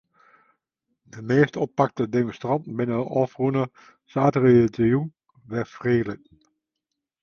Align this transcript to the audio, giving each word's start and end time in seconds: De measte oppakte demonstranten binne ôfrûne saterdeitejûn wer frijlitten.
De 1.01 1.21
measte 1.29 1.57
oppakte 1.65 2.03
demonstranten 2.17 2.75
binne 2.79 2.97
ôfrûne 3.21 3.63
saterdeitejûn 4.13 5.07
wer 5.49 5.65
frijlitten. 5.75 6.37